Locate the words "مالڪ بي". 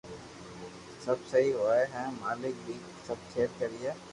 2.21-2.75